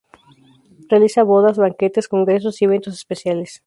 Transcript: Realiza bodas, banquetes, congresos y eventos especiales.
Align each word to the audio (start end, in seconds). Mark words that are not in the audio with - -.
Realiza 0.89 1.21
bodas, 1.21 1.57
banquetes, 1.59 2.07
congresos 2.07 2.59
y 2.59 2.65
eventos 2.65 2.95
especiales. 2.95 3.59